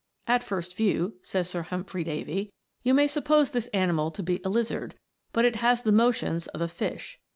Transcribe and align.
"At 0.35 0.41
first 0.43 0.75
view," 0.75 1.17
says 1.21 1.47
Sir 1.47 1.61
Humphry 1.61 2.03
Davy, 2.03 2.51
"you 2.81 2.91
might 2.95 3.11
sup 3.11 3.23
pose 3.25 3.51
this 3.51 3.67
animal 3.67 4.09
to 4.09 4.23
be 4.23 4.41
a 4.43 4.49
lizard, 4.49 4.95
but 5.31 5.45
it 5.45 5.57
has 5.57 5.83
the 5.83 5.91
motions 5.91 6.47
of 6.47 6.61
a 6.61 6.67
fish. 6.67 7.19